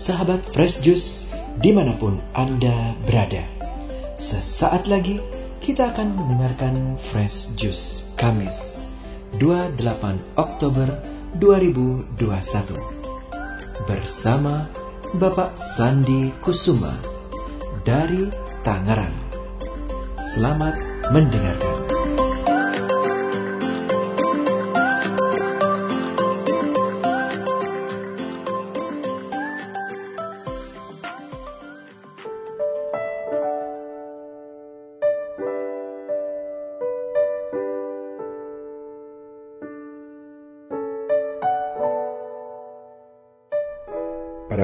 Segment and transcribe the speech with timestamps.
[0.00, 1.28] sahabat Fresh Juice
[1.60, 3.44] di mana pun Anda berada.
[4.16, 5.20] Sesaat lagi
[5.60, 8.80] kita akan mendengarkan Fresh Juice Kamis
[9.36, 10.88] 28 Oktober
[11.36, 12.16] 2021
[13.84, 14.72] bersama
[15.20, 16.96] Bapak Sandi Kusuma
[17.84, 18.24] dari
[18.64, 19.12] Tangerang.
[20.16, 20.80] Selamat
[21.12, 21.69] mendengarkan.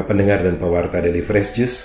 [0.06, 1.78] Pendengar dan pewarta Daily Fresh Juice,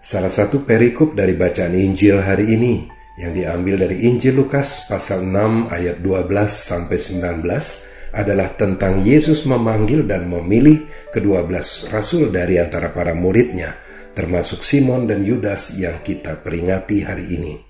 [0.00, 2.88] salah satu perikop dari bacaan Injil hari ini
[3.20, 10.08] yang diambil dari Injil Lukas pasal 6 ayat 12 sampai 19 adalah tentang Yesus memanggil
[10.08, 13.76] dan memilih kedua belas rasul dari antara para muridnya,
[14.16, 17.60] termasuk Simon dan Yudas yang kita peringati hari ini.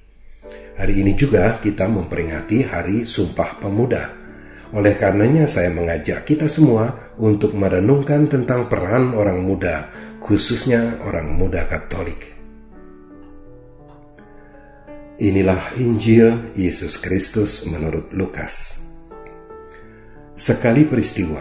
[0.78, 4.26] Hari ini juga kita memperingati Hari Sumpah Pemuda
[4.74, 9.88] oleh karenanya saya mengajak kita semua untuk merenungkan tentang peran orang muda,
[10.20, 12.36] khususnya orang muda Katolik.
[15.16, 18.84] Inilah Injil Yesus Kristus menurut Lukas.
[20.36, 21.40] Sekali peristiwa,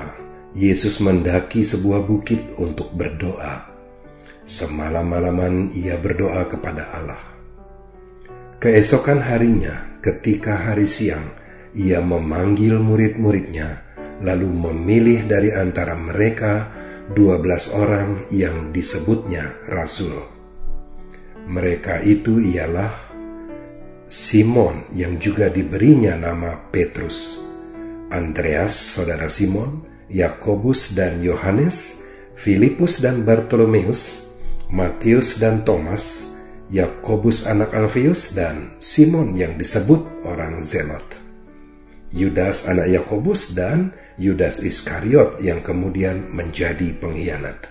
[0.55, 3.67] Yesus mendaki sebuah bukit untuk berdoa.
[4.47, 7.19] Semalam-malaman ia berdoa kepada Allah.
[8.63, 11.27] Keesokan harinya, ketika hari siang,
[11.75, 13.84] ia memanggil murid-muridnya,
[14.23, 16.71] lalu memilih dari antara mereka
[17.11, 20.15] dua belas orang yang disebutnya rasul.
[21.45, 22.89] Mereka itu ialah
[24.05, 27.41] Simon yang juga diberinya nama Petrus,
[28.13, 32.05] Andreas saudara Simon, Yakobus dan Yohanes,
[32.37, 34.33] Filipus dan Bartolomeus,
[34.69, 36.37] Matius dan Thomas,
[36.69, 41.24] Yakobus anak Alfeus dan Simon yang disebut orang Zelot.
[42.15, 47.67] Yudas anak Yakobus dan Yudas Iskariot yang kemudian menjadi pengkhianat.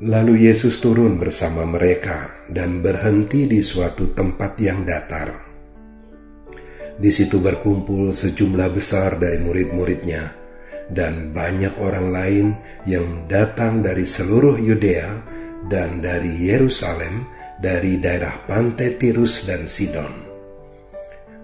[0.00, 5.44] Lalu Yesus turun bersama mereka dan berhenti di suatu tempat yang datar.
[6.96, 10.32] Di situ berkumpul sejumlah besar dari murid-muridnya
[10.88, 12.46] dan banyak orang lain
[12.88, 15.20] yang datang dari seluruh Yudea
[15.68, 17.28] dan dari Yerusalem,
[17.60, 20.31] dari daerah pantai Tirus dan Sidon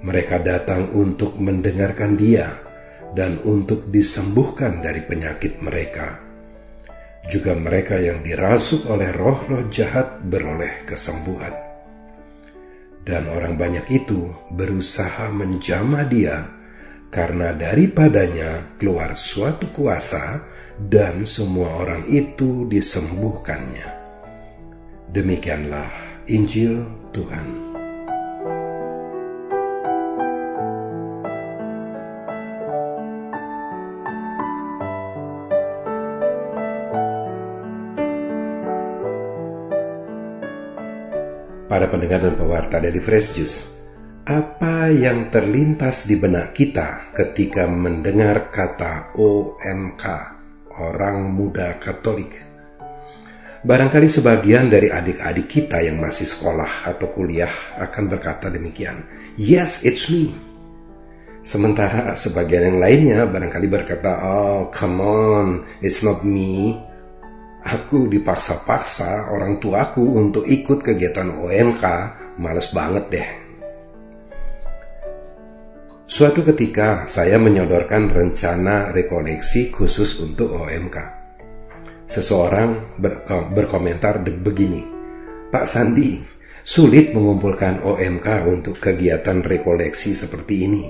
[0.02, 2.48] mereka datang untuk mendengarkan Dia
[3.14, 6.22] dan untuk disembuhkan dari penyakit mereka.
[7.28, 11.52] Juga mereka yang dirasuk oleh roh-roh jahat beroleh kesembuhan.
[13.04, 16.44] Dan orang banyak itu berusaha menjamah Dia
[17.08, 20.44] karena daripadanya keluar suatu kuasa
[20.76, 23.88] dan semua orang itu disembuhkannya.
[25.08, 25.88] Demikianlah
[26.28, 26.84] Injil
[27.16, 27.67] Tuhan.
[41.78, 43.58] Para pendengar dan pewarta dari Fresh Juice,
[44.26, 50.04] apa yang terlintas di benak kita ketika mendengar kata OMK,
[50.74, 52.34] orang muda Katolik?
[53.62, 59.06] Barangkali sebagian dari adik-adik kita yang masih sekolah atau kuliah akan berkata demikian,
[59.38, 60.34] Yes, it's me.
[61.46, 65.46] Sementara sebagian yang lainnya barangkali berkata, Oh, come on,
[65.78, 66.74] it's not me.
[67.68, 71.84] Aku dipaksa-paksa orang tuaku untuk ikut kegiatan OMK,
[72.40, 73.28] males banget deh.
[76.08, 80.96] Suatu ketika saya menyodorkan rencana rekoleksi khusus untuk OMK.
[82.08, 84.80] Seseorang berko berkomentar begini,
[85.52, 86.16] Pak Sandi,
[86.64, 90.88] sulit mengumpulkan OMK untuk kegiatan rekoleksi seperti ini.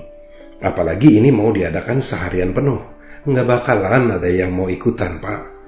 [0.63, 2.79] Apalagi ini mau diadakan seharian penuh.
[3.27, 5.58] Nggak bakalan ada yang mau ikutan, Pak.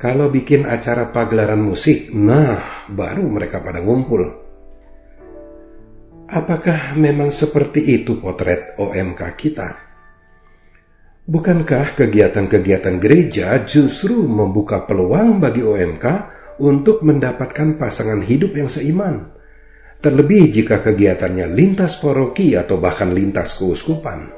[0.00, 4.32] Kalau bikin acara pagelaran musik, nah baru mereka pada ngumpul.
[6.24, 9.68] Apakah memang seperti itu potret OMK kita?
[11.28, 16.06] Bukankah kegiatan-kegiatan gereja justru membuka peluang bagi OMK
[16.64, 19.36] untuk mendapatkan pasangan hidup yang seiman?
[20.00, 24.32] Terlebih jika kegiatannya lintas paroki atau bahkan lintas keuskupan.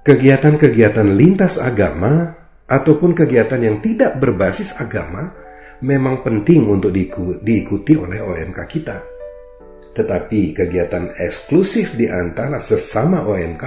[0.00, 2.43] Kegiatan-kegiatan lintas agama
[2.74, 5.30] ataupun kegiatan yang tidak berbasis agama
[5.86, 6.90] memang penting untuk
[7.38, 8.98] diikuti oleh OMK kita.
[9.94, 13.64] Tetapi kegiatan eksklusif di antara sesama OMK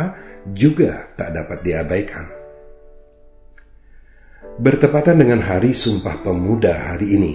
[0.52, 2.26] juga tak dapat diabaikan.
[4.60, 7.34] Bertepatan dengan Hari Sumpah Pemuda hari ini,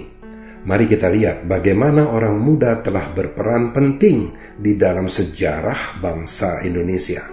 [0.69, 4.29] mari kita lihat bagaimana orang muda telah berperan penting
[4.59, 7.23] di dalam sejarah bangsa Indonesia.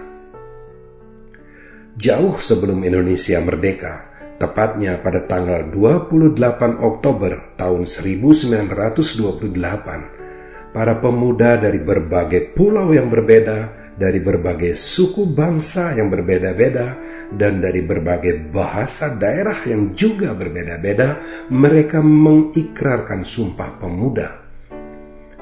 [1.93, 4.10] Jauh sebelum Indonesia merdeka,
[4.41, 14.17] tepatnya pada tanggal 28 Oktober tahun 1928, para pemuda dari berbagai pulau yang berbeda, dari
[14.17, 16.97] berbagai suku bangsa yang berbeda-beda,
[17.29, 21.21] dan dari berbagai bahasa daerah yang juga berbeda-beda,
[21.53, 24.41] mereka mengikrarkan sumpah pemuda.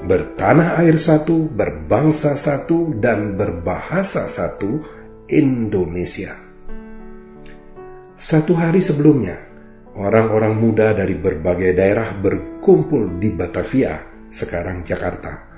[0.04, 4.84] Bertanah air satu, berbangsa satu, dan berbahasa satu,
[5.28, 6.49] Indonesia.
[8.20, 9.32] Satu hari sebelumnya,
[9.96, 13.96] orang-orang muda dari berbagai daerah berkumpul di Batavia,
[14.28, 15.48] sekarang Jakarta.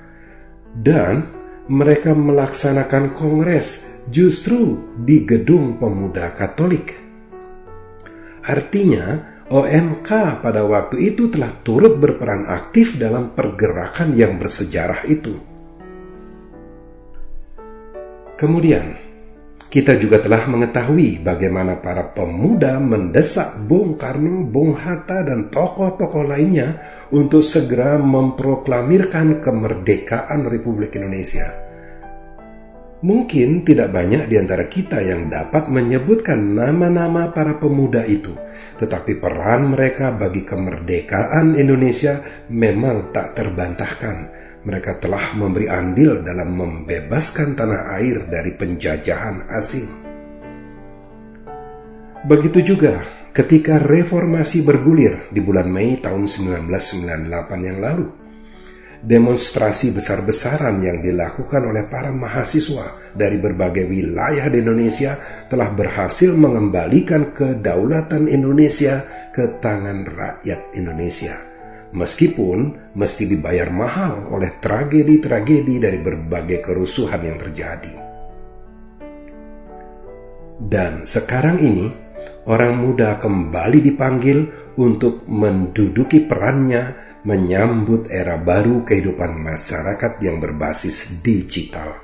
[0.71, 1.19] Dan
[1.67, 6.95] mereka melaksanakan kongres justru di gedung pemuda Katolik.
[8.47, 9.19] Artinya,
[9.51, 15.35] OMK pada waktu itu telah turut berperan aktif dalam pergerakan yang bersejarah itu.
[18.39, 19.02] Kemudian,
[19.73, 26.77] kita juga telah mengetahui bagaimana para pemuda mendesak Bung Karno, Bung Hatta, dan tokoh-tokoh lainnya
[27.09, 31.49] untuk segera memproklamirkan kemerdekaan Republik Indonesia.
[33.01, 38.37] Mungkin tidak banyak di antara kita yang dapat menyebutkan nama-nama para pemuda itu,
[38.77, 42.21] tetapi peran mereka bagi kemerdekaan Indonesia
[42.53, 44.42] memang tak terbantahkan.
[44.63, 50.03] Mereka telah memberi andil dalam membebaskan tanah air dari penjajahan asing.
[52.23, 53.03] Begitu juga
[53.35, 58.07] ketika reformasi bergulir di bulan Mei tahun 1998 yang lalu.
[59.03, 65.19] Demonstrasi besar-besaran yang dilakukan oleh para mahasiswa dari berbagai wilayah di Indonesia
[65.51, 69.03] telah berhasil mengembalikan kedaulatan Indonesia
[69.35, 71.52] ke tangan rakyat Indonesia.
[71.93, 77.95] Meskipun mesti dibayar mahal oleh tragedi-tragedi dari berbagai kerusuhan yang terjadi.
[80.57, 81.85] Dan sekarang ini,
[82.49, 84.37] orang muda kembali dipanggil
[84.81, 92.03] untuk menduduki perannya menyambut era baru kehidupan masyarakat yang berbasis digital.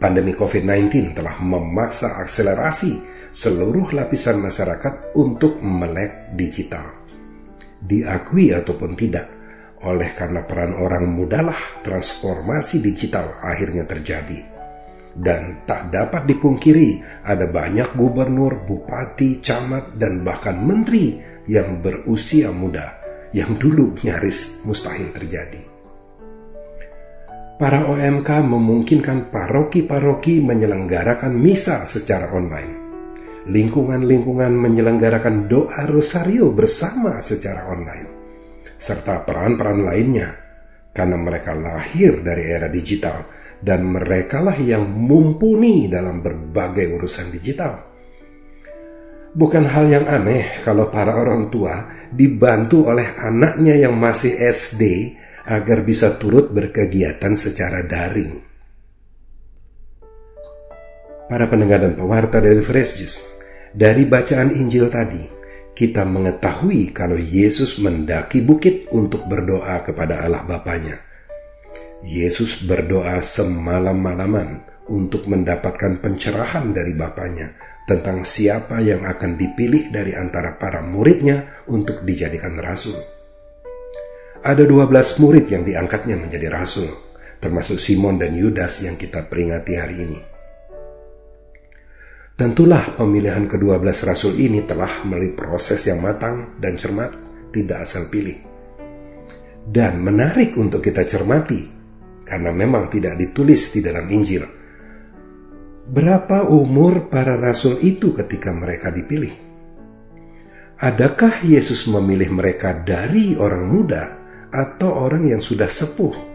[0.00, 3.00] Pandemi COVID-19 telah memaksa akselerasi
[3.30, 6.99] seluruh lapisan masyarakat untuk melek digital.
[7.80, 9.26] Diakui ataupun tidak,
[9.84, 14.60] oleh karena peran orang mudalah transformasi digital akhirnya terjadi
[15.16, 21.18] dan tak dapat dipungkiri ada banyak gubernur, bupati, camat, dan bahkan menteri
[21.50, 23.00] yang berusia muda
[23.34, 25.62] yang dulu nyaris mustahil terjadi.
[27.60, 32.79] Para OMK memungkinkan paroki-paroki menyelenggarakan misa secara online.
[33.48, 38.08] Lingkungan-lingkungan menyelenggarakan doa rosario bersama secara online.
[38.76, 40.28] Serta peran-peran lainnya
[40.92, 43.24] karena mereka lahir dari era digital
[43.60, 47.88] dan merekalah yang mumpuni dalam berbagai urusan digital.
[49.30, 55.14] Bukan hal yang aneh kalau para orang tua dibantu oleh anaknya yang masih SD
[55.46, 58.49] agar bisa turut berkegiatan secara daring.
[61.30, 62.98] Para pendengar dan pewarta dari Fresh
[63.70, 65.22] dari bacaan Injil tadi,
[65.70, 70.98] kita mengetahui kalau Yesus mendaki bukit untuk berdoa kepada Allah Bapaknya
[72.00, 77.52] Yesus berdoa semalam-malaman untuk mendapatkan pencerahan dari Bapaknya
[77.84, 82.96] tentang siapa yang akan dipilih dari antara para muridnya untuk dijadikan rasul.
[84.40, 86.88] Ada 12 murid yang diangkatnya menjadi rasul,
[87.36, 90.29] termasuk Simon dan Yudas yang kita peringati hari ini.
[92.40, 97.12] Tentulah pemilihan kedua belas rasul ini telah melalui proses yang matang dan cermat,
[97.52, 98.40] tidak asal pilih.
[99.60, 101.68] Dan menarik untuk kita cermati
[102.24, 104.40] karena memang tidak ditulis di dalam Injil.
[105.84, 109.36] Berapa umur para rasul itu ketika mereka dipilih?
[110.80, 114.16] Adakah Yesus memilih mereka dari orang muda
[114.48, 116.29] atau orang yang sudah sepuh?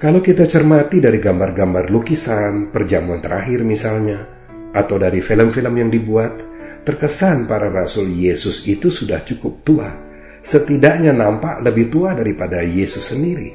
[0.00, 4.24] Kalau kita cermati dari gambar-gambar lukisan, perjamuan terakhir misalnya,
[4.72, 6.40] atau dari film-film yang dibuat,
[6.88, 9.92] terkesan para rasul Yesus itu sudah cukup tua.
[10.40, 13.52] Setidaknya nampak lebih tua daripada Yesus sendiri.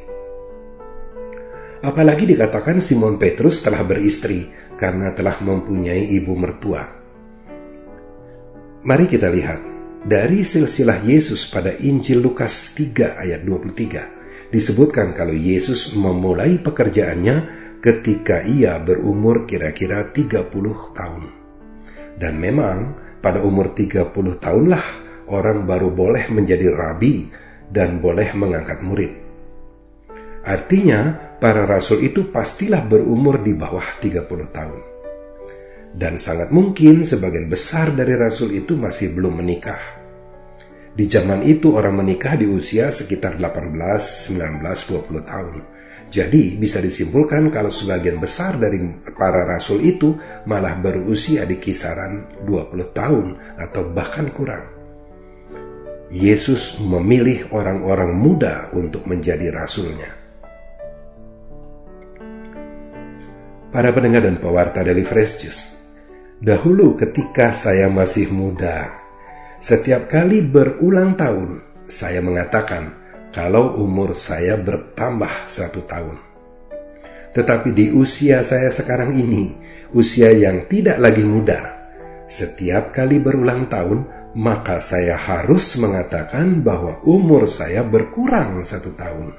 [1.82, 4.46] Apalagi dikatakan Simon Petrus telah beristri
[4.78, 6.86] karena telah mempunyai ibu mertua.
[8.86, 9.66] Mari kita lihat
[10.06, 14.15] dari silsilah Yesus pada Injil Lukas 3 ayat 23
[14.56, 21.24] disebutkan kalau Yesus memulai pekerjaannya ketika ia berumur kira-kira 30 tahun.
[22.16, 24.86] Dan memang pada umur 30 tahunlah
[25.28, 27.28] orang baru boleh menjadi rabi
[27.68, 29.12] dan boleh mengangkat murid.
[30.48, 34.24] Artinya, para rasul itu pastilah berumur di bawah 30
[34.56, 34.82] tahun.
[35.92, 40.05] Dan sangat mungkin sebagian besar dari rasul itu masih belum menikah.
[40.96, 43.76] Di zaman itu orang menikah di usia sekitar 18,
[44.32, 45.56] 19, 20 tahun.
[46.08, 48.80] Jadi bisa disimpulkan kalau sebagian besar dari
[49.12, 50.16] para rasul itu
[50.48, 53.28] malah berusia di kisaran 20 tahun
[53.60, 54.64] atau bahkan kurang.
[56.08, 60.08] Yesus memilih orang-orang muda untuk menjadi rasulnya.
[63.68, 65.62] Para pendengar dan pewarta dari Fresh Juice,
[66.40, 69.05] dahulu ketika saya masih muda,
[69.66, 71.58] setiap kali berulang tahun
[71.90, 72.94] saya mengatakan
[73.34, 76.22] kalau umur saya bertambah satu tahun.
[77.34, 79.58] Tetapi di usia saya sekarang ini,
[79.98, 81.82] usia yang tidak lagi muda,
[82.30, 84.06] setiap kali berulang tahun
[84.38, 89.34] maka saya harus mengatakan bahwa umur saya berkurang satu tahun.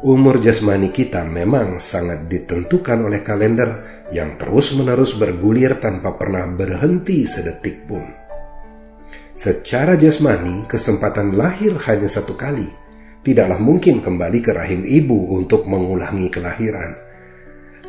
[0.00, 3.84] Umur jasmani kita memang sangat ditentukan oleh kalender
[4.16, 8.23] yang terus-menerus bergulir tanpa pernah berhenti sedetik pun.
[9.34, 12.70] Secara jasmani, kesempatan lahir hanya satu kali.
[13.26, 16.94] Tidaklah mungkin kembali ke rahim ibu untuk mengulangi kelahiran.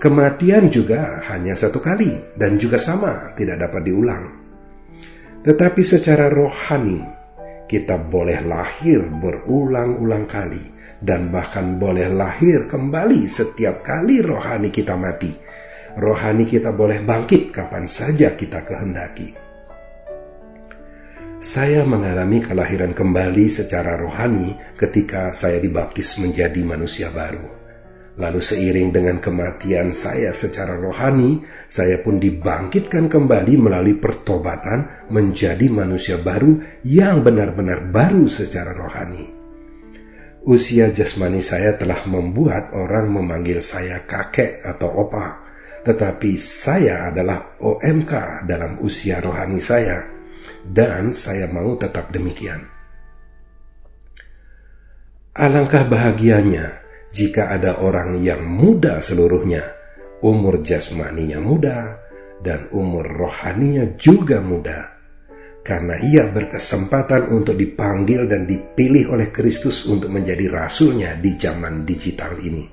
[0.01, 4.25] Kematian juga hanya satu kali dan juga sama, tidak dapat diulang.
[5.45, 7.05] Tetapi secara rohani,
[7.69, 10.65] kita boleh lahir berulang-ulang kali
[10.97, 15.29] dan bahkan boleh lahir kembali setiap kali rohani kita mati.
[15.93, 19.44] Rohani kita boleh bangkit kapan saja kita kehendaki.
[21.45, 27.45] Saya mengalami kelahiran kembali secara rohani ketika saya dibaptis menjadi manusia baru.
[28.17, 36.17] Lalu seiring dengan kematian saya secara rohani, saya pun dibangkitkan kembali melalui pertobatan menjadi manusia
[36.17, 39.29] baru yang benar-benar baru secara rohani.
[40.49, 45.45] Usia jasmani saya telah membuat orang memanggil saya kakek atau opa,
[45.85, 50.14] tetapi saya adalah OMK dalam usia rohani saya,
[50.71, 52.65] dan saya mau tetap demikian.
[55.35, 56.79] Alangkah bahagianya
[57.11, 59.63] jika ada orang yang muda seluruhnya,
[60.23, 61.99] umur jasmaninya muda,
[62.39, 64.95] dan umur rohaninya juga muda,
[65.63, 72.35] karena ia berkesempatan untuk dipanggil dan dipilih oleh Kristus untuk menjadi rasulnya di zaman digital
[72.39, 72.67] ini.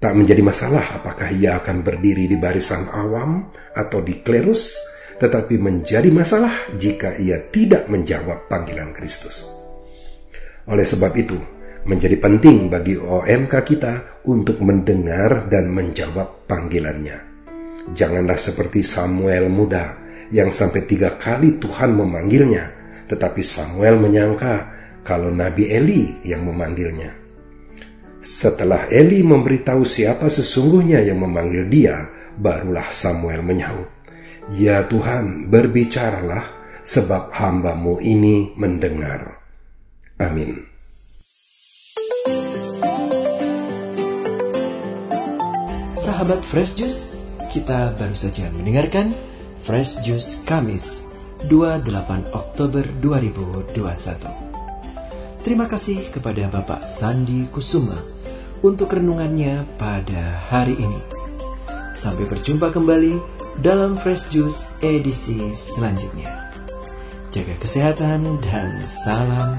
[0.00, 6.10] Tak menjadi masalah apakah ia akan berdiri di barisan awam atau di klerus, tetapi menjadi
[6.10, 9.46] masalah jika ia tidak menjawab panggilan Kristus.
[10.64, 11.36] Oleh sebab itu,
[11.84, 17.34] menjadi penting bagi OMK kita untuk mendengar dan menjawab panggilannya.
[17.92, 20.00] Janganlah seperti Samuel muda
[20.32, 22.64] yang sampai tiga kali Tuhan memanggilnya,
[23.04, 24.72] tetapi Samuel menyangka
[25.04, 27.12] kalau Nabi Eli yang memanggilnya.
[28.24, 32.08] Setelah Eli memberitahu siapa sesungguhnya yang memanggil dia,
[32.40, 33.93] barulah Samuel menyahut,
[34.52, 36.44] Ya Tuhan, berbicaralah,
[36.84, 39.40] sebab hambamu ini mendengar.
[40.20, 40.68] Amin.
[45.96, 47.08] Sahabat Fresh Juice,
[47.48, 49.16] kita baru saja mendengarkan
[49.64, 51.16] Fresh Juice Kamis
[51.48, 54.28] 28 Oktober 2021.
[55.40, 57.96] Terima kasih kepada Bapak Sandi Kusuma
[58.60, 61.00] untuk renungannya pada hari ini.
[61.96, 66.50] Sampai berjumpa kembali dalam Fresh Juice edisi selanjutnya.
[67.30, 69.58] Jaga kesehatan dan salam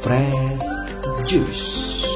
[0.00, 0.68] Fresh
[1.24, 2.11] Juice.